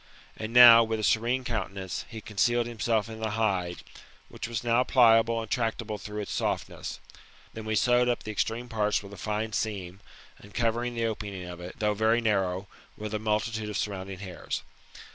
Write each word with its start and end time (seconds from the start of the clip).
]And 0.35 0.51
now, 0.51 0.83
with 0.83 0.99
a 0.99 1.03
serene 1.03 1.43
countenance, 1.43 2.05
he 2.09 2.21
concealed 2.21 2.65
himself 2.65 3.07
in 3.07 3.19
the 3.19 3.29
hide, 3.37 3.83
which 4.29 4.47
was 4.47 4.63
now 4.63 4.83
pliable 4.83 5.39
and 5.39 5.47
tractable 5.51 5.99
through 5.99 6.21
its 6.21 6.31
softness. 6.31 6.99
Then 7.53 7.65
we 7.65 7.75
sewed 7.75 8.09
up 8.09 8.23
the 8.23 8.31
extreme 8.31 8.67
parts 8.67 9.03
with 9.03 9.13
a 9.13 9.17
fine 9.17 9.53
seam, 9.53 9.99
and 10.39 10.55
covered 10.55 10.95
the 10.95 11.05
opening 11.05 11.45
of 11.45 11.59
it, 11.59 11.75
though 11.77 11.93
very 11.93 12.19
narrow, 12.19 12.67
with 12.97 13.13
a 13.13 13.19
multitude 13.19 13.69
of 13.69 13.77
surrounding 13.77 14.17
hairs. 14.17 14.63